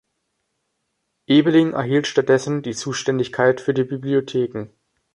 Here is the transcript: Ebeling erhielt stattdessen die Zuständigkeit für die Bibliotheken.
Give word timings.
Ebeling 1.27 1.73
erhielt 1.73 2.07
stattdessen 2.07 2.63
die 2.63 2.73
Zuständigkeit 2.73 3.61
für 3.61 3.75
die 3.75 3.83
Bibliotheken. 3.83 4.71